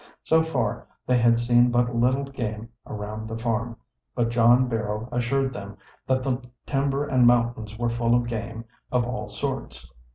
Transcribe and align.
So 0.23 0.41
far 0.41 0.87
they 1.05 1.19
had 1.19 1.39
seen 1.39 1.69
but 1.69 1.95
little 1.95 2.23
game 2.23 2.69
around 2.87 3.27
the 3.27 3.37
farm, 3.37 3.77
but 4.15 4.29
John 4.31 4.67
Barrow 4.67 5.07
assured 5.11 5.53
them 5.53 5.77
that 6.07 6.23
the 6.23 6.41
timber 6.65 7.05
and 7.05 7.27
mountains 7.27 7.77
were 7.77 7.87
full 7.91 8.15
of 8.15 8.25
game 8.25 8.65
of 8.91 9.05
all 9.05 9.29
sorts. 9.29 9.93